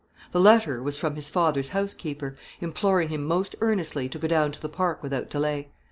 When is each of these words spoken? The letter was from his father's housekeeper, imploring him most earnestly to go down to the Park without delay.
The 0.31 0.39
letter 0.39 0.81
was 0.81 0.97
from 0.97 1.13
his 1.15 1.29
father's 1.29 1.69
housekeeper, 1.69 2.35
imploring 2.59 3.09
him 3.09 3.23
most 3.23 3.55
earnestly 3.61 4.09
to 4.09 4.17
go 4.17 4.27
down 4.27 4.51
to 4.53 4.59
the 4.59 4.67
Park 4.67 5.03
without 5.03 5.29
delay. 5.29 5.69